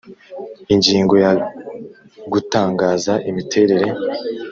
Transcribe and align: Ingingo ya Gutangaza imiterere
Ingingo 0.73 1.13
ya 1.23 1.31
Gutangaza 2.33 3.13
imiterere 3.29 3.87